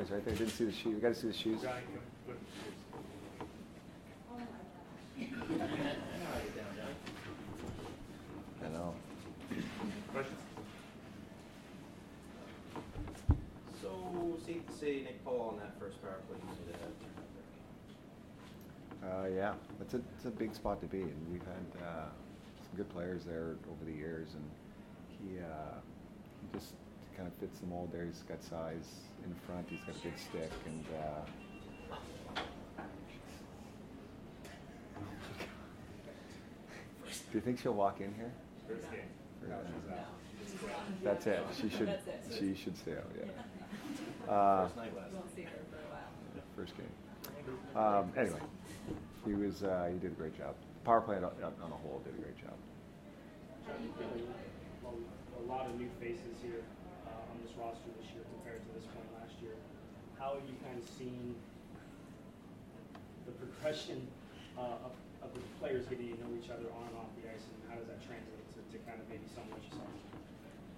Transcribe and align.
he's 0.00 0.10
right 0.10 0.24
there. 0.24 0.34
Didn't 0.34 0.52
see 0.52 0.64
the 0.64 0.72
shoe. 0.72 0.90
You 0.90 0.96
got 0.96 1.08
to 1.08 1.14
see 1.14 1.26
the 1.28 1.32
shoes. 1.32 1.64
I 1.64 1.80
know. 8.72 8.94
Questions? 10.12 10.38
So, 13.80 14.36
safe 14.46 14.62
say 14.78 15.02
Nick 15.02 15.24
Paul 15.24 15.50
on 15.52 15.58
that 15.58 15.78
first 15.78 16.02
power 16.02 16.20
play, 16.28 16.38
you 19.02 19.06
Uh, 19.06 19.26
yeah, 19.36 19.54
it's 19.80 19.94
a, 19.94 20.00
it's 20.16 20.24
a 20.24 20.30
big 20.30 20.54
spot 20.54 20.80
to 20.80 20.86
be, 20.86 21.02
and 21.02 21.26
we've 21.30 21.42
had 21.42 21.66
uh, 21.86 22.06
some 22.62 22.76
good 22.76 22.88
players 22.88 23.24
there 23.24 23.56
over 23.70 23.84
the 23.84 23.92
years, 23.92 24.28
and 24.34 24.50
he 25.10 25.38
uh, 25.38 25.74
he 26.40 26.58
just 26.58 26.72
kind 27.16 27.28
of 27.28 27.34
fits 27.34 27.58
the 27.60 27.66
mold 27.66 27.90
there. 27.92 28.04
He's 28.04 28.22
got 28.28 28.42
size 28.42 28.88
in 29.24 29.30
the 29.30 29.40
front. 29.46 29.66
He's 29.68 29.80
got 29.80 29.96
a 29.96 30.00
good 30.00 30.18
stick, 30.18 30.50
and 30.66 30.84
uh, 31.00 32.42
do 37.06 37.12
you 37.34 37.40
think 37.40 37.60
she'll 37.60 37.74
walk 37.74 38.00
in 38.00 38.14
here? 38.14 38.32
First 38.68 38.90
game. 38.90 39.00
Or, 39.42 39.48
No, 39.48 39.56
she's 39.66 40.62
out. 40.62 41.04
That's 41.04 41.26
it. 41.26 41.44
She 41.60 41.68
should. 41.68 41.88
It. 41.88 42.02
She 42.30 42.54
should 42.54 42.76
stay 42.76 42.92
out. 42.92 43.10
Yeah. 43.18 44.32
Uh, 44.32 44.64
First 44.64 44.76
night 44.76 44.96
last 44.96 45.12
won't 45.12 45.34
see 45.34 45.42
her 45.42 45.50
for 45.70 45.76
a 45.76 45.90
while. 45.90 46.44
first 46.56 46.74
game. 46.76 47.76
Um, 47.76 48.12
anyway, 48.16 48.40
he 49.26 49.34
was. 49.34 49.62
Uh, 49.62 49.88
he 49.92 49.98
did 49.98 50.12
a 50.12 50.14
great 50.14 50.36
job. 50.36 50.54
Power 50.84 51.00
play 51.00 51.16
on, 51.16 51.24
on 51.24 51.30
the 51.70 51.76
whole 51.76 52.02
did 52.04 52.14
a 52.14 52.22
great 52.22 52.36
job. 52.38 52.54
A 55.38 55.46
lot 55.46 55.66
of 55.66 55.78
new 55.78 55.88
faces 56.00 56.36
here 56.42 56.62
on 57.34 57.42
this 57.42 57.54
roster 57.58 57.90
this 57.98 58.06
year 58.14 58.22
compared 58.38 58.62
to 58.62 58.70
this 58.78 58.86
point 58.94 59.10
last 59.18 59.34
year. 59.42 59.58
How 60.14 60.38
have 60.38 60.46
you 60.46 60.54
kind 60.62 60.78
of 60.78 60.86
seen 60.86 61.34
the 63.26 63.34
progression 63.34 64.06
uh, 64.54 64.86
of, 64.86 64.94
of 65.26 65.34
the 65.34 65.42
players 65.58 65.82
getting 65.90 66.14
to 66.14 66.18
know 66.22 66.30
each 66.38 66.50
other 66.54 66.70
on 66.78 66.86
and 66.86 66.96
off 67.02 67.10
the 67.18 67.26
ice, 67.26 67.42
and 67.42 67.58
how 67.66 67.74
does 67.74 67.90
that 67.90 67.98
translate 68.06 68.46
to, 68.54 68.62
to 68.70 68.78
kind 68.86 69.02
of 69.02 69.06
maybe 69.10 69.26
some 69.34 69.42
of 69.50 69.58
what 69.58 69.62
you 69.66 69.74
saw? 69.74 69.86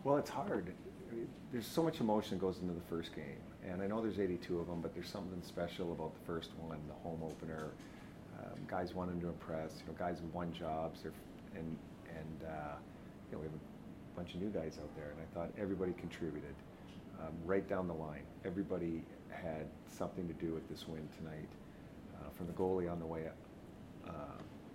Well, 0.04 0.16
it's 0.16 0.30
hard. 0.30 0.72
I 0.72 1.14
mean, 1.14 1.28
There's 1.52 1.66
so 1.66 1.82
much 1.82 2.00
emotion 2.00 2.38
that 2.38 2.40
goes 2.40 2.58
into 2.58 2.72
the 2.72 2.88
first 2.88 3.14
game, 3.14 3.42
and 3.68 3.82
I 3.82 3.86
know 3.86 4.00
there's 4.00 4.18
82 4.18 4.58
of 4.58 4.66
them, 4.66 4.80
but 4.80 4.94
there's 4.94 5.10
something 5.10 5.42
special 5.44 5.92
about 5.92 6.14
the 6.14 6.24
first 6.24 6.50
one, 6.58 6.78
the 6.88 6.98
home 7.04 7.20
opener. 7.22 7.70
Um, 8.38 8.58
guys 8.68 8.92
wanting 8.92 9.20
to 9.20 9.28
impress, 9.28 9.80
you 9.80 9.90
know, 9.90 9.98
guys 9.98 10.18
who 10.20 10.28
won 10.28 10.52
jobs, 10.52 11.04
and 11.04 11.76
and 12.08 12.48
uh, 12.48 12.76
you 13.30 13.36
know 13.36 13.38
we 13.40 13.44
have 13.44 13.54
a 13.54 13.75
bunch 14.16 14.34
of 14.34 14.40
new 14.40 14.48
guys 14.48 14.78
out 14.82 14.94
there, 14.96 15.10
and 15.10 15.20
I 15.20 15.34
thought 15.34 15.50
everybody 15.60 15.92
contributed 15.98 16.54
um, 17.20 17.34
right 17.44 17.68
down 17.68 17.86
the 17.86 17.94
line. 17.94 18.22
Everybody 18.44 19.02
had 19.30 19.66
something 19.86 20.26
to 20.26 20.34
do 20.34 20.54
with 20.54 20.68
this 20.68 20.88
win 20.88 21.06
tonight, 21.18 21.48
uh, 22.16 22.30
from 22.30 22.46
the 22.46 22.52
goalie 22.54 22.90
on 22.90 22.98
the 22.98 23.06
way 23.06 23.24
uh, 24.08 24.12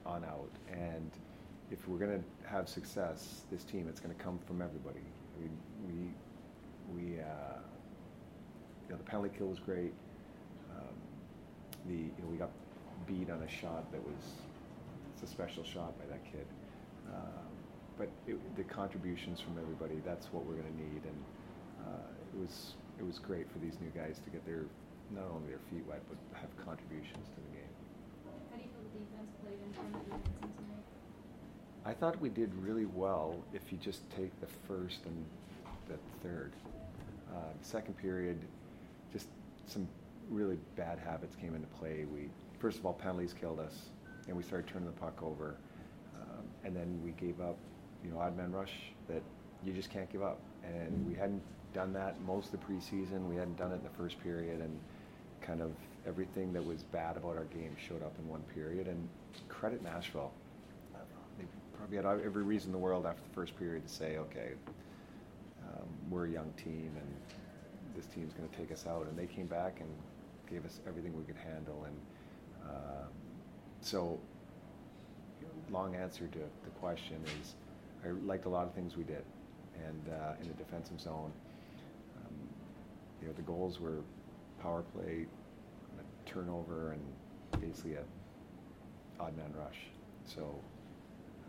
on 0.05 0.23
out, 0.23 0.51
and 0.71 1.11
if 1.71 1.87
we're 1.87 1.97
going 1.97 2.11
to 2.11 2.49
have 2.49 2.67
success, 2.67 3.41
this 3.49 3.63
team, 3.63 3.87
it's 3.87 3.99
going 3.99 4.13
to 4.13 4.21
come 4.21 4.37
from 4.45 4.61
everybody. 4.61 4.99
Mean, 5.39 5.57
we, 5.87 6.93
we, 6.93 7.19
uh, 7.19 7.59
you 8.85 8.89
know, 8.89 8.97
the 8.97 9.03
penalty 9.03 9.31
kill 9.37 9.47
was 9.47 9.59
great. 9.59 9.93
Um, 10.75 10.93
the, 11.87 11.95
you 11.95 12.11
know, 12.21 12.29
we 12.29 12.37
got 12.37 12.51
beat 13.07 13.29
on 13.29 13.41
a 13.41 13.49
shot 13.49 13.89
that 13.91 14.03
was, 14.05 14.35
it's 15.13 15.23
a 15.23 15.27
special 15.27 15.63
shot 15.63 15.97
by 15.97 16.05
that 16.13 16.23
kid. 16.25 16.45
Um, 17.07 17.50
but 18.01 18.09
it, 18.25 18.55
the 18.57 18.63
contributions 18.63 19.39
from 19.39 19.59
everybody, 19.61 20.01
that's 20.03 20.25
what 20.33 20.43
we're 20.45 20.55
going 20.55 20.73
to 20.73 20.81
need. 20.81 21.03
And 21.05 21.19
uh, 21.85 22.33
it 22.33 22.41
was, 22.41 22.73
it 22.97 23.05
was 23.05 23.19
great 23.19 23.45
for 23.51 23.59
these 23.59 23.77
new 23.79 23.91
guys 23.93 24.19
to 24.25 24.31
get 24.31 24.43
their, 24.43 24.65
not 25.11 25.25
only 25.31 25.49
their 25.49 25.61
feet 25.69 25.85
wet, 25.87 26.01
but 26.09 26.17
have 26.33 26.49
contributions 26.65 27.29
to 27.29 27.35
the 27.45 27.61
game. 27.61 27.73
How 28.49 28.57
do 28.57 28.63
you 28.63 28.69
feel 28.73 28.89
the 28.89 29.05
defense 29.05 29.29
played 29.45 29.61
in 29.61 29.71
front 29.77 29.93
of 29.93 30.01
defense 30.01 30.57
tonight? 30.57 30.85
I 31.85 31.93
thought 31.93 32.19
we 32.19 32.29
did 32.29 32.51
really 32.55 32.87
well 32.87 33.37
if 33.53 33.71
you 33.71 33.77
just 33.77 34.09
take 34.09 34.33
the 34.41 34.49
first 34.67 35.05
and 35.05 35.23
the 35.87 35.97
third. 36.27 36.53
Uh, 37.29 37.53
second 37.61 37.95
period, 37.97 38.39
just 39.13 39.27
some 39.67 39.87
really 40.31 40.57
bad 40.75 40.97
habits 40.97 41.35
came 41.35 41.53
into 41.53 41.67
play. 41.67 42.05
We 42.11 42.29
first 42.57 42.79
of 42.79 42.85
all 42.85 42.93
penalties 42.93 43.33
killed 43.39 43.59
us, 43.59 43.75
and 44.27 44.35
we 44.35 44.41
started 44.41 44.67
turning 44.67 44.87
the 44.87 44.99
puck 44.99 45.21
over, 45.21 45.55
um, 46.15 46.43
and 46.63 46.75
then 46.75 46.99
we 47.03 47.11
gave 47.11 47.39
up, 47.39 47.57
you 48.03 48.11
know, 48.11 48.19
odd 48.19 48.35
man 48.37 48.51
rush 48.51 48.73
that 49.07 49.21
you 49.63 49.73
just 49.73 49.89
can't 49.89 50.11
give 50.11 50.23
up. 50.23 50.39
And 50.63 51.07
we 51.07 51.15
hadn't 51.15 51.41
done 51.73 51.93
that 51.93 52.19
most 52.21 52.53
of 52.53 52.59
the 52.59 52.65
preseason. 52.65 53.27
We 53.29 53.35
hadn't 53.35 53.57
done 53.57 53.71
it 53.71 53.75
in 53.75 53.83
the 53.83 53.97
first 53.97 54.21
period, 54.21 54.61
and 54.61 54.79
kind 55.41 55.61
of 55.61 55.71
everything 56.07 56.53
that 56.53 56.65
was 56.65 56.83
bad 56.83 57.17
about 57.17 57.37
our 57.37 57.45
game 57.45 57.75
showed 57.87 58.03
up 58.03 58.13
in 58.19 58.27
one 58.27 58.41
period. 58.53 58.87
And 58.87 59.07
credit 59.49 59.83
Nashville 59.83 60.31
they 61.37 61.45
probably 61.77 61.97
had 61.97 62.05
every 62.05 62.43
reason 62.43 62.69
in 62.69 62.73
the 62.73 62.77
world 62.77 63.05
after 63.05 63.21
the 63.27 63.33
first 63.33 63.57
period 63.57 63.87
to 63.87 63.93
say, 63.93 64.17
okay, 64.17 64.51
um, 65.63 65.87
we're 66.09 66.25
a 66.25 66.29
young 66.29 66.51
team 66.57 66.91
and 66.95 67.15
this 67.95 68.05
team's 68.07 68.33
going 68.33 68.47
to 68.49 68.57
take 68.57 68.71
us 68.71 68.85
out. 68.87 69.07
And 69.07 69.17
they 69.17 69.25
came 69.25 69.47
back 69.47 69.79
and 69.79 69.89
gave 70.49 70.65
us 70.65 70.79
everything 70.87 71.15
we 71.17 71.23
could 71.23 71.37
handle. 71.37 71.85
And 71.85 72.69
um, 72.69 73.09
so, 73.81 74.19
long 75.71 75.95
answer 75.95 76.27
to 76.27 76.39
the 76.39 76.69
question 76.79 77.17
is, 77.41 77.55
I 78.03 78.09
liked 78.25 78.45
a 78.45 78.49
lot 78.49 78.65
of 78.65 78.73
things 78.73 78.97
we 78.97 79.03
did, 79.03 79.23
and 79.75 80.09
uh, 80.09 80.33
in 80.41 80.47
the 80.47 80.53
defensive 80.55 80.99
zone, 80.99 81.31
um, 82.17 82.33
you 83.21 83.27
know, 83.27 83.33
the 83.33 83.43
goals 83.43 83.79
were 83.79 83.99
power 84.61 84.83
play, 84.93 85.25
a 85.99 86.29
turnover, 86.29 86.93
and 86.93 87.61
basically 87.61 87.93
a 87.93 88.03
odd 89.19 89.37
man 89.37 89.53
rush. 89.55 89.77
So 90.25 90.55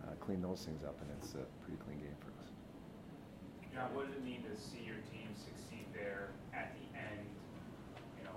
uh, 0.05 0.13
clean 0.21 0.43
those 0.43 0.61
things 0.61 0.85
up, 0.85 0.97
and 1.01 1.09
it's 1.19 1.33
a 1.35 1.45
pretty 1.65 1.81
clean 1.87 1.99
game 1.99 2.17
for 2.21 2.29
us. 2.45 2.51
Jon, 3.73 3.95
what 3.95 4.07
does 4.07 4.17
it 4.17 4.25
mean 4.25 4.45
to 4.45 4.53
see 4.53 4.85
your 4.85 5.01
team 5.09 5.33
succeed 5.33 5.89
there 5.95 6.29
at 6.53 6.77
the 6.77 6.85
end? 6.99 7.25
You 8.21 8.29
know, 8.29 8.37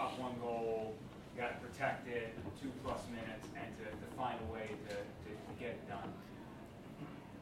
up 0.00 0.16
one 0.18 0.40
goal, 0.40 0.94
you 1.36 1.42
got 1.42 1.60
to 1.60 1.68
protect 1.68 2.08
it, 2.08 2.32
two 2.62 2.72
plus 2.82 3.04
minutes, 3.12 3.44
and 3.60 3.68
to, 3.84 3.92
to 3.92 4.06
find 4.16 4.40
a 4.48 4.52
way 4.52 4.72
to, 4.88 4.94
to, 4.96 5.30
to 5.36 5.52
get 5.60 5.76
it 5.76 5.84
done. 5.84 6.08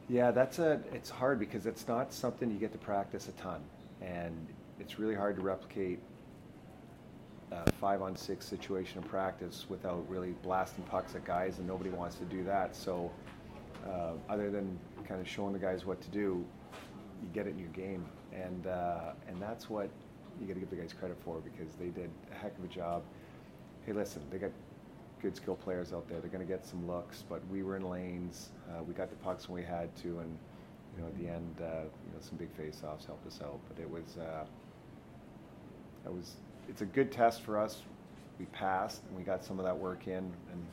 Yeah, 0.09 0.31
that's 0.31 0.57
a. 0.57 0.81
It's 0.91 1.11
hard 1.11 1.39
because 1.39 1.67
it's 1.67 1.87
not 1.87 2.11
something 2.11 2.49
you 2.49 2.57
get 2.57 2.71
to 2.71 2.79
practice 2.79 3.27
a 3.27 3.31
ton, 3.33 3.61
and 4.01 4.35
it's 4.79 4.97
really 4.97 5.13
hard 5.13 5.35
to 5.35 5.43
replicate 5.43 5.99
a 7.51 7.71
five-on-six 7.73 8.45
situation 8.45 9.03
in 9.03 9.07
practice 9.07 9.67
without 9.69 10.03
really 10.09 10.31
blasting 10.41 10.83
pucks 10.85 11.13
at 11.13 11.25
guys, 11.25 11.59
and 11.59 11.67
nobody 11.67 11.91
wants 11.91 12.15
to 12.15 12.25
do 12.25 12.43
that. 12.43 12.75
So, 12.75 13.11
uh, 13.87 14.13
other 14.27 14.49
than 14.49 14.79
kind 15.07 15.21
of 15.21 15.27
showing 15.27 15.53
the 15.53 15.59
guys 15.59 15.85
what 15.85 16.01
to 16.01 16.09
do, 16.09 16.43
you 17.21 17.29
get 17.31 17.45
it 17.45 17.51
in 17.51 17.59
your 17.59 17.69
game, 17.69 18.03
and 18.33 18.65
uh, 18.65 19.11
and 19.27 19.39
that's 19.39 19.69
what 19.69 19.91
you 20.41 20.47
got 20.47 20.55
to 20.55 20.59
give 20.59 20.71
the 20.71 20.75
guys 20.75 20.91
credit 20.91 21.17
for 21.23 21.39
because 21.39 21.75
they 21.75 21.89
did 21.89 22.09
a 22.31 22.35
heck 22.35 22.57
of 22.57 22.63
a 22.63 22.67
job. 22.67 23.03
Hey, 23.85 23.93
listen, 23.93 24.23
they 24.31 24.39
got 24.39 24.51
good 25.21 25.35
skill 25.35 25.55
players 25.55 25.93
out 25.93 26.07
there. 26.07 26.19
They're 26.19 26.29
going 26.29 26.45
to 26.45 26.51
get 26.51 26.65
some 26.65 26.87
looks, 26.87 27.23
but 27.27 27.41
we 27.49 27.63
were 27.63 27.75
in 27.75 27.89
lanes. 27.89 28.49
Uh, 28.69 28.83
we 28.83 28.93
got 28.93 29.09
the 29.09 29.15
pucks 29.17 29.49
when 29.49 29.61
we 29.61 29.67
had 29.67 29.95
to, 29.97 30.19
and 30.19 30.37
you 30.95 31.01
know 31.01 31.07
at 31.07 31.17
the 31.17 31.27
end, 31.27 31.55
uh, 31.61 31.83
you 31.83 32.13
know 32.13 32.19
some 32.19 32.37
big 32.37 32.51
face-offs 32.51 33.05
helped 33.05 33.27
us 33.27 33.39
out. 33.43 33.59
But 33.67 33.81
it 33.81 33.89
was 33.89 34.17
uh, 34.17 34.45
it 36.05 36.13
was 36.13 36.35
it's 36.67 36.81
a 36.81 36.85
good 36.85 37.11
test 37.11 37.41
for 37.41 37.57
us. 37.57 37.81
We 38.39 38.45
passed, 38.45 39.01
and 39.07 39.17
we 39.17 39.23
got 39.23 39.43
some 39.43 39.59
of 39.59 39.65
that 39.65 39.77
work 39.77 40.07
in, 40.07 40.31
and 40.51 40.65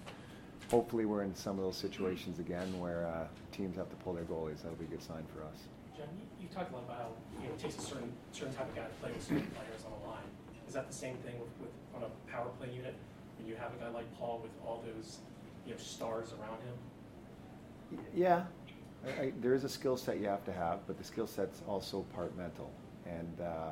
hopefully 0.71 1.05
we're 1.05 1.23
in 1.23 1.35
some 1.35 1.59
of 1.59 1.65
those 1.65 1.77
situations 1.77 2.39
again 2.39 2.79
where 2.79 3.07
uh, 3.07 3.27
teams 3.53 3.77
have 3.77 3.91
to 3.91 3.97
pull 3.97 4.13
their 4.13 4.25
goalies. 4.25 4.63
That'll 4.63 4.77
be 4.77 4.85
a 4.85 4.89
good 4.89 5.03
sign 5.03 5.25
for 5.35 5.43
us. 5.43 5.59
You, 5.97 6.05
you 6.41 6.49
talked 6.49 6.71
a 6.71 6.75
lot 6.75 6.85
about 6.85 6.99
how 6.99 7.09
you 7.41 7.49
know 7.49 7.55
it 7.55 7.59
takes 7.59 7.77
a 7.77 7.81
certain 7.81 8.13
certain 8.33 8.55
type 8.55 8.69
of 8.69 8.77
guy 8.77 8.83
to 8.83 8.95
play 9.01 9.11
with 9.13 9.23
certain 9.23 9.51
players 9.57 9.83
on 9.85 9.93
the 10.01 10.09
line. 10.09 10.29
Is 10.69 10.75
that 10.75 10.87
the 10.89 10.95
same 10.95 11.17
thing 11.19 11.35
with, 11.41 11.49
with 11.61 11.71
on 11.97 12.03
a 12.03 12.31
power 12.31 12.49
play 12.59 12.71
unit? 12.75 12.95
You 13.47 13.55
have 13.57 13.73
a 13.75 13.85
guy 13.85 13.89
like 13.89 14.13
Paul 14.19 14.41
with 14.43 14.53
all 14.65 14.83
those 14.85 15.19
you 15.67 15.73
know 15.73 15.79
stars 15.79 16.35
around 16.41 16.59
him. 16.63 18.05
Yeah, 18.15 18.45
I, 19.07 19.23
I, 19.23 19.33
there 19.41 19.55
is 19.55 19.65
a 19.65 19.69
skill 19.69 19.97
set 19.97 20.19
you 20.19 20.27
have 20.27 20.45
to 20.47 20.53
have, 20.53 20.81
but 20.87 20.99
the 20.99 21.05
skill 21.05 21.27
set's 21.27 21.63
also 21.69 22.05
part 22.15 22.37
mental. 22.37 22.71
And 23.07 23.41
uh, 23.41 23.71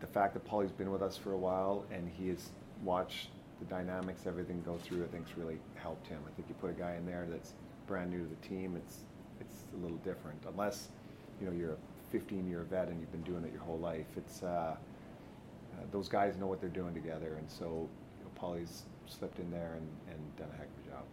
the 0.00 0.06
fact 0.06 0.34
that 0.34 0.44
Paulie's 0.44 0.70
been 0.70 0.90
with 0.90 1.02
us 1.02 1.16
for 1.16 1.32
a 1.32 1.38
while 1.38 1.84
and 1.90 2.10
he 2.18 2.28
has 2.28 2.50
watched 2.84 3.28
the 3.58 3.64
dynamics, 3.64 4.26
everything 4.26 4.62
go 4.64 4.76
through, 4.76 5.04
I 5.04 5.06
think's 5.08 5.36
really 5.36 5.58
helped 5.74 6.06
him. 6.06 6.20
I 6.26 6.30
think 6.36 6.48
you 6.48 6.54
put 6.60 6.70
a 6.70 6.74
guy 6.74 6.94
in 6.96 7.06
there 7.06 7.26
that's 7.30 7.54
brand 7.86 8.10
new 8.10 8.22
to 8.22 8.28
the 8.28 8.48
team, 8.48 8.76
it's 8.76 8.98
it's 9.40 9.64
a 9.74 9.82
little 9.82 9.96
different. 9.98 10.38
Unless 10.46 10.88
you 11.40 11.46
know 11.46 11.52
you're 11.52 11.72
a 11.72 12.16
15-year 12.16 12.66
vet 12.70 12.88
and 12.88 13.00
you've 13.00 13.12
been 13.12 13.22
doing 13.22 13.44
it 13.44 13.52
your 13.52 13.62
whole 13.62 13.78
life, 13.78 14.06
it's 14.16 14.42
uh, 14.42 14.46
uh, 14.46 14.76
those 15.90 16.08
guys 16.08 16.36
know 16.36 16.46
what 16.46 16.60
they're 16.60 16.68
doing 16.68 16.94
together, 16.94 17.34
and 17.38 17.50
so 17.50 17.88
you 18.38 18.46
Paulie's 18.46 18.82
slipped 19.06 19.38
in 19.38 19.50
there 19.50 19.74
and, 19.74 19.88
and 20.10 20.20
done 20.36 20.48
a 20.54 20.56
heck 20.56 20.68
of 20.70 20.78
a 20.86 20.90
job. 20.90 21.04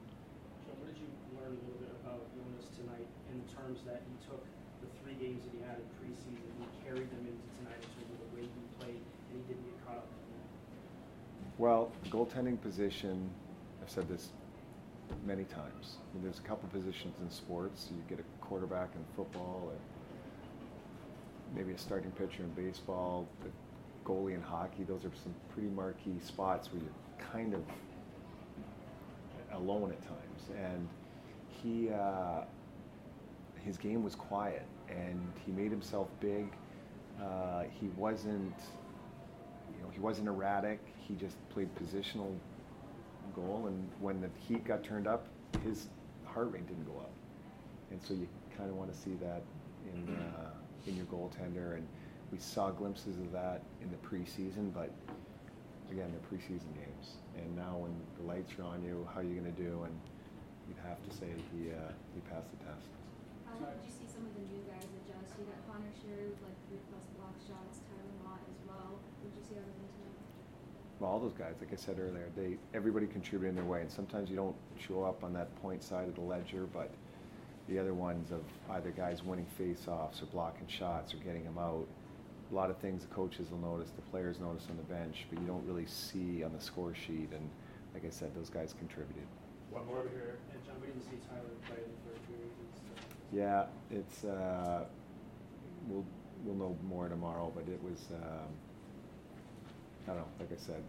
So 0.65 0.73
what 0.77 0.93
did 0.93 1.01
you 1.01 1.09
learn 1.33 1.57
a 1.57 1.61
little 1.65 1.81
bit 1.81 1.93
about 2.05 2.21
Jonas 2.37 2.69
tonight 2.77 3.07
in 3.33 3.41
terms 3.49 3.81
that 3.85 4.01
he 4.05 4.15
took 4.29 4.43
the 4.81 4.89
three 5.01 5.17
games 5.17 5.41
that 5.45 5.53
he 5.57 5.61
had 5.65 5.81
in 5.81 5.87
preseason, 5.97 6.37
he 6.37 6.65
carried 6.85 7.09
them 7.09 7.23
into 7.25 7.45
tonight 7.57 7.81
in 7.81 7.89
terms 7.97 8.09
of 8.13 8.19
the 8.21 8.29
way 8.37 8.43
he 8.45 8.61
played, 8.77 9.01
and 9.01 9.41
he 9.41 9.53
did 9.53 9.57
brought 9.85 9.97
up? 9.97 10.07
Well, 11.57 11.91
the 12.03 12.09
goaltending 12.09 12.61
position, 12.61 13.29
I've 13.81 13.89
said 13.89 14.07
this 14.09 14.29
many 15.25 15.45
times. 15.45 15.97
I 15.97 16.17
mean, 16.17 16.23
There's 16.23 16.39
a 16.39 16.47
couple 16.47 16.67
positions 16.69 17.15
in 17.21 17.29
sports. 17.31 17.89
You 17.89 18.01
get 18.09 18.19
a 18.19 18.27
quarterback 18.43 18.89
in 18.93 19.01
football, 19.15 19.71
and 19.71 19.79
maybe 21.55 21.73
a 21.73 21.77
starting 21.77 22.11
pitcher 22.11 22.43
in 22.43 22.49
baseball, 22.51 23.27
the 23.41 23.49
goalie 24.03 24.35
in 24.35 24.41
hockey. 24.41 24.83
Those 24.83 25.05
are 25.05 25.15
some 25.23 25.33
pretty 25.53 25.69
marquee 25.69 26.19
spots 26.21 26.71
where 26.71 26.81
you're 26.81 27.04
kind 27.19 27.53
of 27.53 27.61
alone 29.53 29.91
at 29.91 30.01
times. 30.01 30.49
And 30.57 30.87
he, 31.49 31.89
uh, 31.89 32.41
his 33.63 33.77
game 33.77 34.03
was 34.03 34.15
quiet, 34.15 34.65
and 34.89 35.31
he 35.45 35.51
made 35.51 35.71
himself 35.71 36.07
big. 36.19 36.47
Uh, 37.21 37.63
he 37.79 37.87
wasn't, 37.95 38.55
you 39.75 39.83
know, 39.83 39.89
he 39.91 39.99
wasn't 39.99 40.27
erratic. 40.27 40.79
He 40.97 41.15
just 41.15 41.37
played 41.49 41.69
positional 41.75 42.33
goal, 43.35 43.65
and 43.67 43.89
when 43.99 44.21
the 44.21 44.29
heat 44.47 44.63
got 44.65 44.83
turned 44.83 45.07
up, 45.07 45.27
his 45.63 45.87
heart 46.25 46.51
rate 46.51 46.67
didn't 46.67 46.85
go 46.85 46.99
up. 46.99 47.11
And 47.91 48.01
so 48.01 48.13
you 48.13 48.27
kind 48.57 48.69
of 48.69 48.75
want 48.75 48.91
to 48.91 48.97
see 48.97 49.15
that 49.21 49.41
in 49.93 50.15
uh, 50.15 50.49
in 50.87 50.95
your 50.95 51.05
goaltender, 51.05 51.75
and 51.75 51.87
we 52.31 52.37
saw 52.37 52.69
glimpses 52.69 53.17
of 53.17 53.31
that 53.31 53.63
in 53.81 53.89
the 53.89 53.97
preseason, 53.97 54.73
but 54.73 54.91
again, 55.91 56.09
they're 56.11 56.27
preseason 56.29 56.71
games, 56.75 57.21
and 57.37 57.55
now 57.55 57.77
when 57.77 57.93
the 58.17 58.25
lights 58.25 58.51
are 58.59 58.65
on 58.65 58.83
you, 58.83 59.07
how 59.13 59.21
are 59.21 59.27
you 59.27 59.37
going 59.39 59.51
to 59.51 59.59
do? 59.61 59.83
And 59.85 59.93
you'd 60.67 60.81
have 60.85 60.97
to 61.05 61.11
say 61.13 61.29
he 61.53 61.71
uh, 61.71 61.91
he 62.13 62.21
passed 62.31 62.49
the 62.51 62.61
test. 62.65 62.89
How 63.45 63.55
did 63.59 63.79
you 63.85 63.93
see 63.93 64.07
some 64.09 64.25
of 64.25 64.33
the 64.35 64.45
new 64.51 64.63
guys 64.67 64.83
adjust? 64.83 65.31
You 65.39 65.45
got 65.47 65.61
Conor 65.69 65.93
Sheary 66.01 66.27
with 66.33 66.41
like 66.43 66.57
three 66.67 66.81
plus 66.91 67.05
block 67.15 67.35
shots, 67.45 67.79
Tyler 67.87 68.17
Motte 68.25 68.47
as 68.51 68.61
well. 68.67 68.97
What 68.97 69.29
did 69.31 69.39
you 69.39 69.43
see 69.45 69.55
out 69.55 69.63
of 69.63 69.75
them 69.77 69.87
tonight? 69.95 70.19
Well, 70.99 71.11
all 71.11 71.19
those 71.19 71.37
guys, 71.37 71.55
like 71.61 71.71
I 71.71 71.79
said 71.79 71.99
earlier, 71.99 72.27
they 72.35 72.57
everybody 72.73 73.07
contributed 73.07 73.53
in 73.53 73.55
their 73.55 73.69
way, 73.69 73.81
and 73.81 73.91
sometimes 73.91 74.29
you 74.29 74.35
don't 74.35 74.57
show 74.79 75.03
up 75.03 75.23
on 75.23 75.33
that 75.33 75.53
point 75.61 75.83
side 75.83 76.07
of 76.09 76.15
the 76.15 76.25
ledger, 76.25 76.67
but 76.73 76.91
the 77.67 77.79
other 77.79 77.93
ones 77.93 78.31
of 78.31 78.43
either 78.75 78.91
guys 78.91 79.23
winning 79.23 79.47
face-offs 79.57 80.21
or 80.21 80.25
blocking 80.27 80.67
shots 80.67 81.13
or 81.13 81.17
getting 81.17 81.43
them 81.43 81.57
out. 81.57 81.87
A 82.51 82.55
lot 82.55 82.69
of 82.69 82.77
things 82.77 83.01
the 83.01 83.13
coaches 83.13 83.49
will 83.49 83.57
notice, 83.57 83.89
the 83.89 84.01
players 84.03 84.39
notice 84.39 84.67
on 84.69 84.77
the 84.77 84.83
bench, 84.83 85.25
but 85.29 85.39
you 85.41 85.47
don't 85.47 85.65
really 85.65 85.87
see 85.87 86.43
on 86.43 86.53
the 86.53 86.61
score 86.61 86.93
sheet. 86.93 87.29
And 87.33 87.49
like 87.93 88.05
I 88.05 88.09
said, 88.09 88.35
those 88.35 88.49
guys 88.49 88.73
contributed. 88.77 89.25
One 89.71 89.85
more 89.87 89.97
over 89.97 90.09
here, 90.09 90.37
and 90.53 90.63
Jon, 90.65 90.75
we 90.79 90.87
didn't 90.87 91.03
see 91.03 91.17
Tyler 91.27 91.49
play 91.67 91.77
in 91.83 91.89
the 91.89 91.99
third 92.05 92.21
period. 92.27 92.51
Yeah, 93.33 93.65
it's 93.89 94.23
uh, 94.23 94.85
we'll 95.87 96.05
we'll 96.43 96.55
know 96.55 96.77
more 96.87 97.09
tomorrow, 97.09 97.51
but 97.53 97.67
it 97.67 97.81
was 97.83 97.99
um, 98.13 98.47
I 100.05 100.11
don't 100.11 100.17
know. 100.17 100.27
Like 100.39 100.51
I 100.53 100.57
said, 100.57 100.83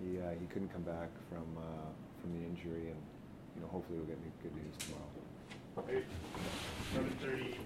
he 0.00 0.18
uh, 0.18 0.30
he 0.40 0.46
couldn't 0.46 0.72
come 0.72 0.82
back 0.82 1.10
from 1.28 1.46
uh, 1.58 1.90
from 2.20 2.32
the 2.32 2.44
injury, 2.46 2.88
and 2.88 3.00
you 3.54 3.60
know 3.60 3.68
hopefully 3.68 3.98
we'll 3.98 4.08
get 4.08 4.18
good 4.42 4.54
news 4.56 4.74
tomorrow. 4.78 6.02
Number 6.94 7.10
thirty, 7.22 7.58